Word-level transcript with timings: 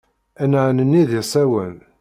Ad 0.43 0.47
nɛnenni 0.51 1.03
d 1.09 1.11
asawen. 1.21 1.75